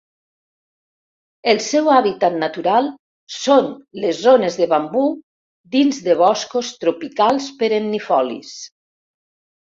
El 1.51 1.59
seu 1.65 1.89
hàbitat 1.95 2.37
natural 2.43 2.89
són 3.41 3.67
les 4.07 4.23
zones 4.23 4.57
de 4.63 4.69
bambú 4.73 5.05
dins 5.77 6.01
de 6.09 6.17
boscos 6.25 6.75
tropicals 6.87 7.53
perennifolis. 7.63 8.59